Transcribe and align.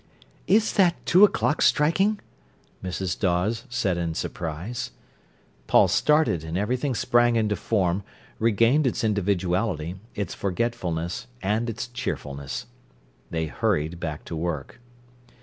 "Is 0.47 0.73
that 0.77 0.95
two 1.05 1.23
o'clock 1.23 1.61
striking?" 1.61 2.19
Mrs. 2.83 3.19
Dawes 3.19 3.65
said 3.69 3.99
in 3.99 4.15
surprise. 4.15 4.89
Paul 5.67 5.87
started, 5.87 6.43
and 6.43 6.57
everything 6.57 6.95
sprang 6.95 7.35
into 7.35 7.55
form, 7.55 8.01
regained 8.39 8.87
its 8.87 9.03
individuality, 9.03 9.97
its 10.15 10.33
forgetfulness, 10.33 11.27
and 11.43 11.69
its 11.69 11.87
cheerfulness. 11.87 12.65
They 13.29 13.45
hurried 13.45 13.99
back 13.99 14.25
to 14.25 14.35
work. 14.35 14.79